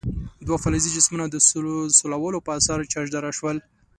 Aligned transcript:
دوه 0.45 0.57
فلزي 0.63 0.89
جسمونه 0.95 1.25
د 1.29 1.35
سولولو 2.03 2.39
په 2.45 2.51
اثر 2.59 2.77
چارجداره 2.93 3.31
شول. 3.37 3.57